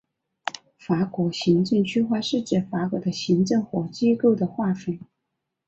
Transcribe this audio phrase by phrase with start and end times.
[0.79, 4.99] 法国行政区划是指法国的行政和机构的划分。